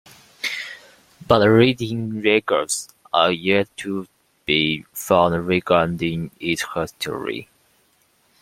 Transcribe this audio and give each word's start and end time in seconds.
But 1.27 1.47
written 1.47 2.21
records 2.23 2.89
are 3.13 3.31
yet 3.31 3.67
to 3.77 4.07
be 4.47 4.83
found 4.93 5.45
regarding 5.45 6.31
its 6.39 6.65
history. 6.73 7.47